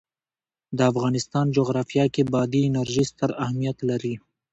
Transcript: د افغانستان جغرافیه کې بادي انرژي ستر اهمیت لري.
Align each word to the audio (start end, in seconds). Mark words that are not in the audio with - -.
د 0.77 0.79
افغانستان 0.91 1.45
جغرافیه 1.57 2.05
کې 2.13 2.23
بادي 2.33 2.61
انرژي 2.69 3.05
ستر 3.11 3.29
اهمیت 3.43 3.77
لري. 3.89 4.13